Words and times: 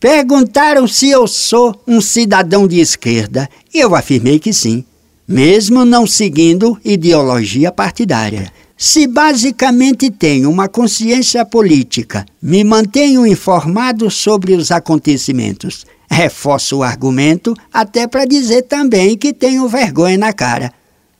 Perguntaram 0.00 0.88
se 0.88 1.10
eu 1.10 1.28
sou 1.28 1.78
um 1.86 2.00
cidadão 2.00 2.66
de 2.66 2.80
esquerda. 2.80 3.46
E 3.72 3.80
eu 3.80 3.94
afirmei 3.94 4.38
que 4.38 4.50
sim, 4.50 4.82
mesmo 5.28 5.84
não 5.84 6.06
seguindo 6.06 6.80
ideologia 6.82 7.70
partidária. 7.70 8.50
Se 8.78 9.06
basicamente 9.06 10.10
tenho 10.10 10.48
uma 10.48 10.68
consciência 10.68 11.44
política, 11.44 12.24
me 12.40 12.64
mantenho 12.64 13.26
informado 13.26 14.10
sobre 14.10 14.54
os 14.54 14.70
acontecimentos, 14.70 15.84
reforço 16.10 16.78
o 16.78 16.82
argumento 16.82 17.54
até 17.70 18.06
para 18.06 18.24
dizer 18.24 18.62
também 18.62 19.18
que 19.18 19.34
tenho 19.34 19.68
vergonha 19.68 20.16
na 20.16 20.32
cara, 20.32 20.72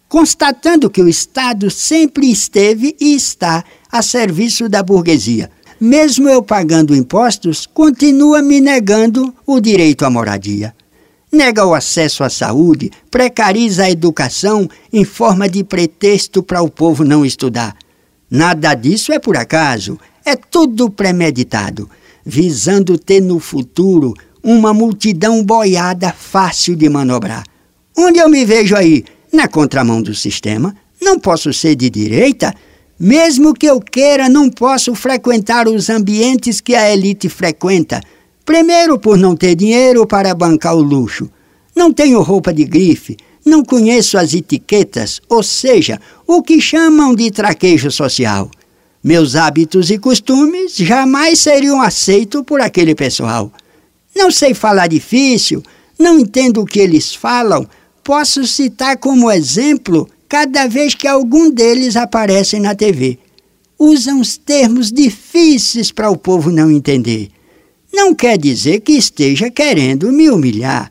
constatando 0.08 0.88
que 0.88 1.02
o 1.02 1.08
Estado 1.08 1.70
sempre 1.70 2.30
esteve 2.30 2.96
e 2.98 3.14
está 3.14 3.62
a 3.92 4.00
serviço 4.00 4.66
da 4.66 4.82
burguesia 4.82 5.50
mesmo 5.80 6.28
eu 6.28 6.42
pagando 6.42 6.94
impostos, 6.94 7.66
continua 7.66 8.42
me 8.42 8.60
negando 8.60 9.34
o 9.46 9.58
direito 9.60 10.04
à 10.04 10.10
moradia. 10.10 10.74
Nega 11.32 11.64
o 11.64 11.74
acesso 11.74 12.24
à 12.24 12.28
saúde, 12.28 12.90
precariza 13.10 13.84
a 13.84 13.90
educação 13.90 14.68
em 14.92 15.04
forma 15.04 15.48
de 15.48 15.64
pretexto 15.64 16.42
para 16.42 16.60
o 16.60 16.68
povo 16.68 17.04
não 17.04 17.24
estudar. 17.24 17.76
Nada 18.28 18.74
disso 18.74 19.12
é 19.12 19.18
por 19.18 19.36
acaso, 19.36 19.98
é 20.24 20.36
tudo 20.36 20.90
premeditado, 20.90 21.88
visando 22.24 22.98
ter 22.98 23.20
no 23.20 23.38
futuro 23.38 24.12
uma 24.42 24.74
multidão 24.74 25.42
boiada 25.44 26.12
fácil 26.12 26.76
de 26.76 26.88
manobrar. 26.88 27.44
Onde 27.96 28.18
eu 28.18 28.28
me 28.28 28.44
vejo 28.44 28.74
aí? 28.76 29.04
Na 29.32 29.46
contramão 29.46 30.02
do 30.02 30.14
sistema? 30.14 30.74
Não 31.00 31.18
posso 31.18 31.52
ser 31.52 31.76
de 31.76 31.88
direita? 31.88 32.54
Mesmo 33.02 33.54
que 33.54 33.64
eu 33.64 33.80
queira, 33.80 34.28
não 34.28 34.50
posso 34.50 34.94
frequentar 34.94 35.66
os 35.66 35.88
ambientes 35.88 36.60
que 36.60 36.74
a 36.74 36.92
elite 36.92 37.30
frequenta. 37.30 37.98
Primeiro, 38.44 38.98
por 38.98 39.16
não 39.16 39.34
ter 39.34 39.54
dinheiro 39.54 40.06
para 40.06 40.34
bancar 40.34 40.74
o 40.74 40.82
luxo. 40.82 41.30
Não 41.74 41.90
tenho 41.90 42.20
roupa 42.20 42.52
de 42.52 42.62
grife, 42.62 43.16
não 43.42 43.64
conheço 43.64 44.18
as 44.18 44.34
etiquetas, 44.34 45.18
ou 45.30 45.42
seja, 45.42 45.98
o 46.26 46.42
que 46.42 46.60
chamam 46.60 47.14
de 47.14 47.30
traquejo 47.30 47.90
social. 47.90 48.50
Meus 49.02 49.34
hábitos 49.34 49.90
e 49.90 49.96
costumes 49.96 50.76
jamais 50.76 51.38
seriam 51.38 51.80
aceitos 51.80 52.42
por 52.44 52.60
aquele 52.60 52.94
pessoal. 52.94 53.50
Não 54.14 54.30
sei 54.30 54.52
falar 54.52 54.88
difícil, 54.88 55.62
não 55.98 56.18
entendo 56.18 56.60
o 56.60 56.66
que 56.66 56.80
eles 56.80 57.14
falam. 57.14 57.66
Posso 58.04 58.46
citar 58.46 58.98
como 58.98 59.30
exemplo 59.30 60.06
cada 60.30 60.68
vez 60.68 60.94
que 60.94 61.08
algum 61.08 61.50
deles 61.50 61.96
aparece 61.96 62.60
na 62.60 62.72
TV. 62.72 63.18
Usam 63.76 64.20
os 64.20 64.36
termos 64.36 64.92
difíceis 64.92 65.90
para 65.90 66.08
o 66.08 66.16
povo 66.16 66.52
não 66.52 66.70
entender. 66.70 67.30
Não 67.92 68.14
quer 68.14 68.38
dizer 68.38 68.80
que 68.80 68.92
esteja 68.92 69.50
querendo 69.50 70.12
me 70.12 70.30
humilhar, 70.30 70.88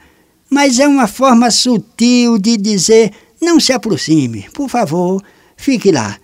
mas 0.49 0.77
é 0.77 0.85
uma 0.85 1.07
forma 1.07 1.49
sutil 1.51 2.37
de 2.37 2.57
dizer: 2.57 3.13
não 3.41 3.61
se 3.61 3.71
aproxime, 3.71 4.45
por 4.53 4.67
favor, 4.67 5.23
fique 5.55 5.89
lá. 5.89 6.17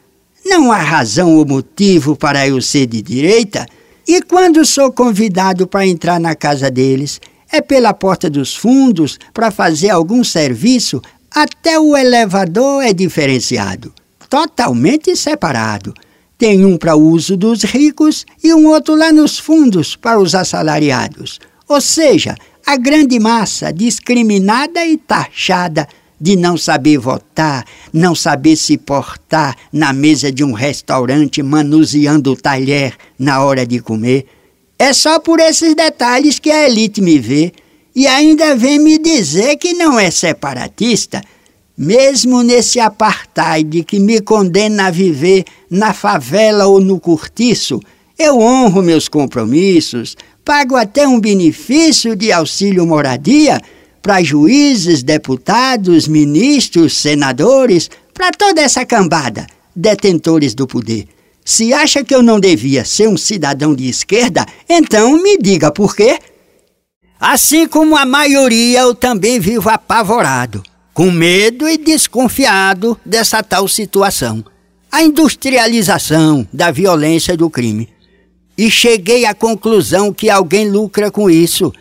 Não 0.45 0.69
há 0.69 0.77
razão 0.77 1.37
ou 1.37 1.45
motivo 1.45 2.17
para 2.17 2.45
eu 2.45 2.61
ser 2.61 2.85
de 2.85 3.01
direita, 3.01 3.65
e 4.05 4.21
quando 4.21 4.65
sou 4.65 4.91
convidado 4.91 5.65
para 5.65 5.87
entrar 5.87 6.19
na 6.19 6.35
casa 6.35 6.69
deles, 6.69 7.21
é 7.49 7.61
pela 7.61 7.93
porta 7.93 8.29
dos 8.29 8.53
fundos 8.53 9.17
para 9.33 9.51
fazer 9.51 9.89
algum 9.89 10.21
serviço 10.21 11.01
até 11.35 11.77
o 11.77 11.97
elevador 11.97 12.81
é 12.81 12.93
diferenciado, 12.93 13.93
totalmente 14.29 15.13
separado. 15.17 15.93
Tem 16.37 16.63
um 16.63 16.77
para 16.77 16.95
uso 16.95 17.35
dos 17.35 17.63
ricos 17.63 18.25
e 18.41 18.53
um 18.53 18.67
outro 18.67 18.95
lá 18.95 19.11
nos 19.11 19.37
fundos 19.37 19.97
para 19.97 20.17
os 20.17 20.33
assalariados. 20.33 21.41
Ou 21.67 21.81
seja, 21.81 22.35
a 22.65 22.77
grande 22.77 23.19
massa 23.19 23.73
discriminada 23.73 24.85
e 24.85 24.95
taxada 24.95 25.85
de 26.19 26.37
não 26.37 26.57
saber 26.57 26.97
votar, 26.97 27.65
não 27.91 28.15
saber 28.15 28.55
se 28.55 28.77
portar 28.77 29.57
na 29.73 29.91
mesa 29.91 30.31
de 30.31 30.41
um 30.41 30.53
restaurante 30.53 31.43
manuseando 31.43 32.31
o 32.31 32.37
talher 32.37 32.95
na 33.19 33.43
hora 33.43 33.67
de 33.67 33.81
comer. 33.81 34.25
É 34.79 34.93
só 34.93 35.19
por 35.19 35.41
esses 35.41 35.75
detalhes 35.75 36.39
que 36.39 36.49
a 36.49 36.65
elite 36.65 37.01
me 37.01 37.19
vê 37.19 37.51
e 37.95 38.07
ainda 38.07 38.55
vem 38.55 38.77
me 38.77 38.97
dizer 38.97 39.55
que 39.55 39.73
não 39.73 39.97
é 39.97 40.11
separatista, 40.11 41.21
mesmo 41.77 42.43
nesse 42.43 42.79
apartheid 42.79 43.83
que 43.83 43.99
me 43.99 44.21
condena 44.21 44.87
a 44.87 44.91
viver 44.91 45.45
na 45.69 45.93
favela 45.93 46.65
ou 46.67 46.79
no 46.79 46.99
cortiço, 46.99 47.79
eu 48.17 48.39
honro 48.39 48.81
meus 48.81 49.07
compromissos, 49.07 50.15
pago 50.43 50.75
até 50.75 51.07
um 51.07 51.19
benefício 51.19 52.15
de 52.15 52.31
auxílio 52.31 52.85
moradia 52.85 53.61
para 54.01 54.23
juízes, 54.23 55.01
deputados, 55.01 56.07
ministros, 56.07 56.95
senadores, 56.95 57.89
para 58.13 58.31
toda 58.31 58.61
essa 58.61 58.85
cambada, 58.85 59.47
detentores 59.75 60.53
do 60.53 60.67
poder. 60.67 61.07
Se 61.43 61.73
acha 61.73 62.03
que 62.03 62.15
eu 62.15 62.23
não 62.23 62.39
devia 62.39 62.85
ser 62.85 63.07
um 63.09 63.17
cidadão 63.17 63.75
de 63.75 63.89
esquerda, 63.89 64.45
então 64.69 65.21
me 65.21 65.37
diga 65.37 65.71
por 65.71 65.95
quê. 65.95 66.19
Assim 67.19 67.67
como 67.67 67.95
a 67.95 68.05
maioria, 68.05 68.81
eu 68.81 68.93
também 68.93 69.39
vivo 69.39 69.69
apavorado, 69.69 70.61
com 70.93 71.09
medo 71.09 71.67
e 71.67 71.77
desconfiado 71.77 72.99
dessa 73.05 73.41
tal 73.41 73.67
situação. 73.67 74.43
A 74.91 75.01
industrialização 75.01 76.47
da 76.51 76.71
violência 76.71 77.33
e 77.33 77.37
do 77.37 77.49
crime. 77.49 77.89
E 78.57 78.69
cheguei 78.69 79.25
à 79.25 79.33
conclusão 79.33 80.13
que 80.13 80.29
alguém 80.29 80.69
lucra 80.69 81.09
com 81.09 81.29
isso. 81.29 81.73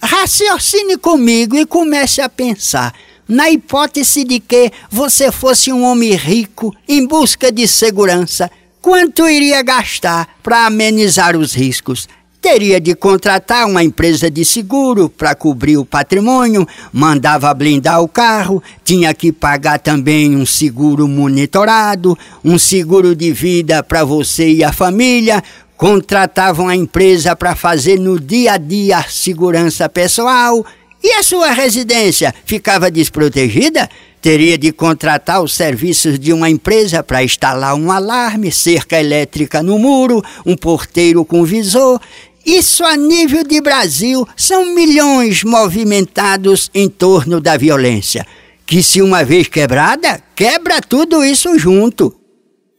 Raciocine 0.00 0.96
comigo 0.96 1.56
e 1.56 1.66
comece 1.66 2.20
a 2.20 2.28
pensar. 2.28 2.94
Na 3.26 3.50
hipótese 3.50 4.24
de 4.24 4.40
que 4.40 4.70
você 4.90 5.32
fosse 5.32 5.72
um 5.72 5.84
homem 5.84 6.14
rico 6.14 6.74
em 6.88 7.06
busca 7.06 7.50
de 7.50 7.66
segurança, 7.66 8.50
quanto 8.80 9.28
iria 9.28 9.62
gastar 9.62 10.36
para 10.42 10.66
amenizar 10.66 11.36
os 11.36 11.54
riscos? 11.54 12.08
Teria 12.42 12.80
de 12.80 12.92
contratar 12.96 13.68
uma 13.68 13.84
empresa 13.84 14.28
de 14.28 14.44
seguro 14.44 15.08
para 15.08 15.32
cobrir 15.32 15.76
o 15.76 15.84
patrimônio, 15.84 16.66
mandava 16.92 17.54
blindar 17.54 18.02
o 18.02 18.08
carro, 18.08 18.60
tinha 18.82 19.14
que 19.14 19.30
pagar 19.30 19.78
também 19.78 20.34
um 20.34 20.44
seguro 20.44 21.06
monitorado, 21.06 22.18
um 22.44 22.58
seguro 22.58 23.14
de 23.14 23.32
vida 23.32 23.80
para 23.84 24.02
você 24.02 24.50
e 24.50 24.64
a 24.64 24.72
família, 24.72 25.40
contratavam 25.76 26.66
a 26.66 26.74
empresa 26.74 27.36
para 27.36 27.54
fazer 27.54 27.96
no 27.96 28.18
dia 28.18 28.54
a 28.54 28.58
dia 28.58 28.98
a 28.98 29.04
segurança 29.04 29.88
pessoal. 29.88 30.66
E 31.04 31.12
a 31.12 31.22
sua 31.22 31.52
residência 31.52 32.34
ficava 32.44 32.90
desprotegida? 32.90 33.88
Teria 34.20 34.56
de 34.56 34.70
contratar 34.70 35.42
os 35.42 35.52
serviços 35.52 36.16
de 36.16 36.32
uma 36.32 36.48
empresa 36.48 37.02
para 37.02 37.24
instalar 37.24 37.74
um 37.74 37.90
alarme, 37.90 38.52
cerca 38.52 39.00
elétrica 39.00 39.64
no 39.64 39.80
muro, 39.80 40.22
um 40.46 40.56
porteiro 40.56 41.24
com 41.24 41.44
visor 41.44 42.00
isso 42.44 42.84
a 42.84 42.96
nível 42.96 43.44
de 43.44 43.60
Brasil 43.60 44.26
são 44.36 44.74
milhões 44.74 45.44
movimentados 45.44 46.70
em 46.74 46.88
torno 46.88 47.40
da 47.40 47.56
violência, 47.56 48.26
que 48.66 48.82
se 48.82 49.00
uma 49.00 49.24
vez 49.24 49.48
quebrada, 49.48 50.22
quebra 50.34 50.80
tudo 50.80 51.24
isso 51.24 51.58
junto. 51.58 52.14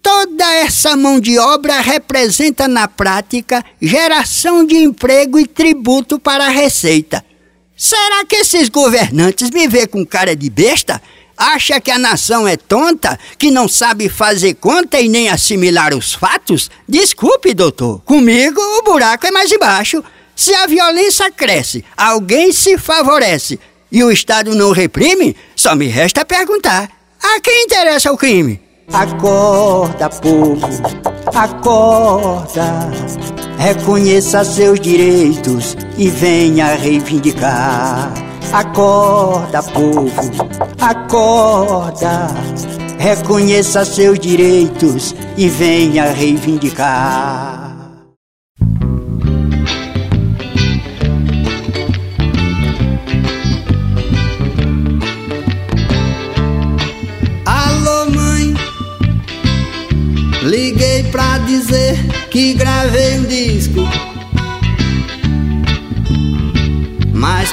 Toda 0.01 0.53
essa 0.55 0.97
mão 0.97 1.19
de 1.19 1.39
obra 1.39 1.79
representa 1.79 2.67
na 2.67 2.89
prática 2.89 3.63
geração 3.81 4.65
de 4.65 4.75
emprego 4.75 5.39
e 5.39 5.47
tributo 5.47 6.19
para 6.19 6.47
a 6.47 6.49
receita. 6.49 7.23
Será 7.75 8.25
que 8.25 8.35
esses 8.35 8.69
governantes 8.69 9.49
me 9.49 9.67
vê 9.67 9.87
com 9.87 10.05
cara 10.05 10.35
de 10.35 10.49
besta? 10.49 11.01
Acha 11.37 11.81
que 11.81 11.91
a 11.91 11.97
nação 11.97 12.47
é 12.47 12.55
tonta, 12.55 13.19
que 13.37 13.51
não 13.51 13.67
sabe 13.67 14.07
fazer 14.07 14.53
conta 14.55 14.99
e 14.99 15.09
nem 15.09 15.29
assimilar 15.29 15.93
os 15.93 16.13
fatos? 16.13 16.69
Desculpe, 16.87 17.53
doutor. 17.53 18.01
Comigo 18.01 18.61
o 18.61 18.83
buraco 18.83 19.25
é 19.25 19.31
mais 19.31 19.51
embaixo. 19.51 20.03
Se 20.35 20.53
a 20.53 20.65
violência 20.65 21.31
cresce, 21.31 21.83
alguém 21.97 22.51
se 22.51 22.77
favorece 22.77 23.59
e 23.91 24.03
o 24.03 24.11
Estado 24.11 24.55
não 24.55 24.71
reprime, 24.71 25.35
só 25.55 25.75
me 25.75 25.87
resta 25.87 26.25
perguntar: 26.25 26.89
a 27.21 27.39
quem 27.39 27.65
interessa 27.65 28.11
o 28.11 28.17
crime? 28.17 28.59
Acorda, 28.91 30.09
povo, 30.09 30.67
acorda. 31.33 32.91
Reconheça 33.57 34.43
seus 34.43 34.79
direitos 34.79 35.77
e 35.97 36.09
venha 36.09 36.75
reivindicar. 36.75 38.11
Acorda, 38.51 39.63
povo, 39.63 40.49
acorda. 40.89 42.27
Reconheça 42.99 43.85
seus 43.85 44.19
direitos 44.19 45.15
e 45.37 45.47
venha 45.47 46.11
reivindicar. 46.11 47.62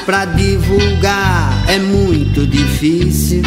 Pra 0.05 0.25
divulgar 0.25 1.63
é 1.67 1.79
muito 1.79 2.45
difícil. 2.45 3.41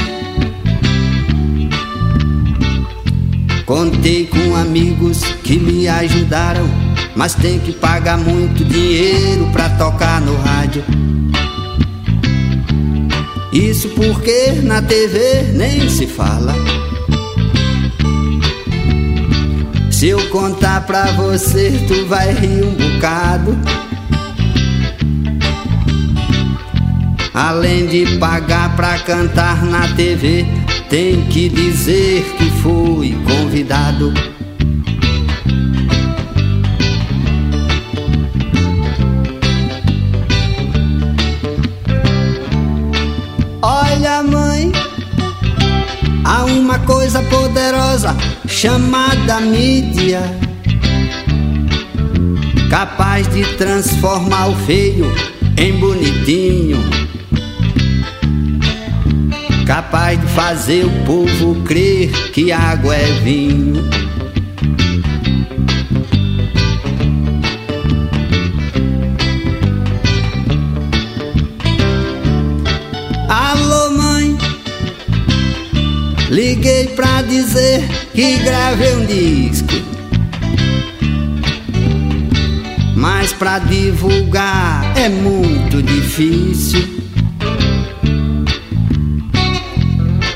Contei 3.66 4.26
com 4.26 4.54
amigos 4.54 5.22
que 5.42 5.58
me 5.58 5.88
ajudaram, 5.88 6.68
mas 7.16 7.34
tem 7.34 7.58
que 7.58 7.72
pagar 7.72 8.18
muito 8.18 8.64
dinheiro 8.64 9.48
pra 9.52 9.70
tocar 9.70 10.20
no 10.20 10.36
rádio. 10.36 10.84
Isso 13.52 13.88
porque 13.90 14.52
na 14.62 14.82
TV 14.82 15.52
nem 15.54 15.88
se 15.88 16.06
fala. 16.06 16.54
Se 19.90 20.08
eu 20.08 20.28
contar 20.28 20.82
pra 20.82 21.12
você, 21.12 21.70
tu 21.88 22.04
vai 22.06 22.34
rir 22.34 22.64
um 22.64 22.74
bocado. 22.74 23.56
Além 27.34 27.88
de 27.88 28.16
pagar 28.18 28.76
pra 28.76 28.96
cantar 29.00 29.64
na 29.64 29.88
TV, 29.94 30.46
tem 30.88 31.20
que 31.22 31.48
dizer 31.48 32.22
que 32.38 32.48
fui 32.62 33.18
convidado. 33.26 34.14
Olha, 43.60 44.22
mãe, 44.22 44.70
há 46.24 46.44
uma 46.44 46.78
coisa 46.78 47.20
poderosa 47.24 48.14
chamada 48.46 49.40
mídia, 49.40 50.22
capaz 52.70 53.26
de 53.34 53.42
transformar 53.56 54.50
o 54.50 54.54
feio 54.66 55.12
em 55.56 55.72
bonitinho, 55.78 56.78
capaz 59.74 60.20
de 60.20 60.26
fazer 60.28 60.84
o 60.84 61.04
povo 61.04 61.60
crer 61.64 62.12
que 62.30 62.52
água 62.52 62.94
é 62.94 63.10
vinho. 63.24 63.82
Alô, 73.28 73.90
mãe, 73.96 74.38
liguei 76.30 76.86
pra 76.94 77.22
dizer 77.22 77.82
que 78.14 78.38
gravei 78.44 78.94
um 78.94 79.06
disco. 79.06 79.74
Mas 82.94 83.32
pra 83.32 83.58
divulgar 83.58 84.96
é 84.96 85.08
muito 85.08 85.82
difícil. 85.82 86.94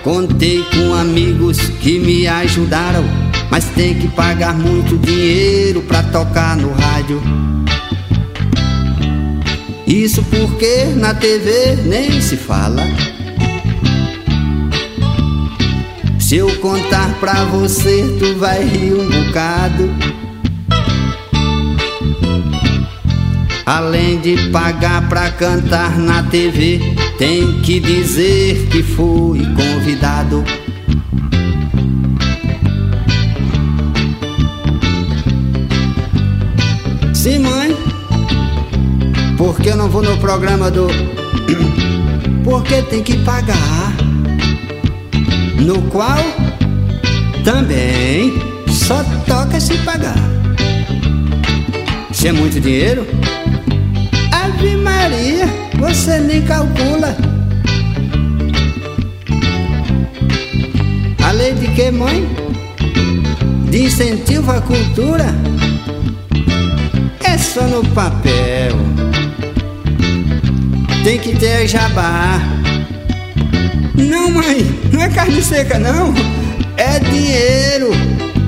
Contei 0.09 0.65
com 0.75 0.95
amigos 0.95 1.59
que 1.83 1.99
me 1.99 2.27
ajudaram, 2.27 3.05
mas 3.51 3.67
tem 3.67 3.95
que 3.95 4.09
pagar 4.09 4.55
muito 4.55 4.97
dinheiro 4.97 5.83
pra 5.83 6.03
tocar 6.03 6.57
no 6.57 6.73
rádio. 6.73 7.21
Isso 9.87 10.23
porque 10.23 10.87
na 10.97 11.13
TV 11.13 11.77
nem 11.85 12.23
se 12.23 12.39
fala. 12.39 12.83
Se 16.19 16.37
eu 16.37 16.57
contar 16.57 17.13
pra 17.21 17.45
você, 17.45 18.17
tu 18.19 18.35
vai 18.39 18.65
rir 18.65 18.95
um 18.95 19.11
bocado. 19.11 19.91
Além 23.67 24.19
de 24.21 24.49
pagar 24.49 25.07
pra 25.07 25.31
cantar 25.33 25.99
na 25.99 26.23
TV, 26.23 26.97
tem 27.19 27.61
que 27.63 27.81
dizer 27.81 28.69
que 28.69 28.81
fui 28.81 29.41
convidado. 29.55 30.45
Sim, 37.13 37.41
mãe. 37.41 37.77
Porque 39.37 39.71
eu 39.71 39.77
não 39.77 39.89
vou 39.89 40.03
no 40.03 40.17
programa 40.19 40.71
do. 40.71 40.87
Porque 42.45 42.83
tem 42.83 43.03
que 43.03 43.17
pagar. 43.19 43.93
No 45.59 45.83
qual 45.91 46.25
também 47.45 48.33
só 48.69 49.03
toca 49.27 49.61
se 49.61 49.77
pagar. 49.79 50.17
Se 52.13 52.29
é 52.29 52.33
muito 52.33 52.61
dinheiro, 52.61 53.07
Ave 54.33 54.77
Maria, 54.77 55.68
você 55.79 56.19
nem 56.19 56.43
calcula. 56.43 57.17
A 61.25 61.33
lei 61.33 61.53
de 61.55 61.69
que, 61.69 61.91
mãe? 61.91 62.27
De 63.71 63.85
incentivo 63.85 64.51
à 64.51 64.61
cultura? 64.61 65.27
É 67.25 67.39
só 67.39 67.63
no 67.63 67.85
papel. 67.91 68.77
Tem 71.05 71.19
que 71.19 71.37
ter 71.37 71.69
jabá. 71.69 72.41
Não, 73.95 74.31
mãe, 74.31 74.65
não 74.93 75.03
é 75.03 75.09
carne 75.09 75.43
seca, 75.43 75.79
não. 75.79 76.13
É 76.77 76.99
dinheiro 76.99 77.91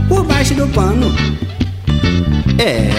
por 0.08 0.24
baixo 0.24 0.54
do 0.54 0.66
pano. 0.68 1.14
É. 2.58 2.89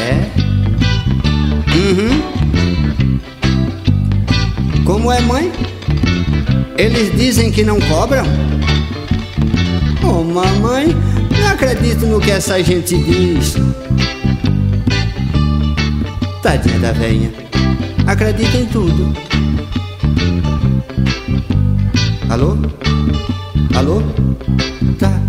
Eles 6.81 7.15
dizem 7.15 7.51
que 7.51 7.63
não 7.63 7.79
cobram? 7.79 8.25
Oh, 10.03 10.23
mamãe, 10.23 10.87
não 11.39 11.47
acredito 11.49 12.07
no 12.07 12.19
que 12.19 12.31
essa 12.31 12.59
gente 12.63 12.97
diz. 12.97 13.53
Tadinha 16.41 16.79
da 16.79 16.91
velha. 16.91 17.31
Acredita 18.07 18.57
em 18.57 18.65
tudo. 18.65 19.13
Alô? 22.31 22.57
Alô? 23.75 24.01
Tá. 24.97 25.21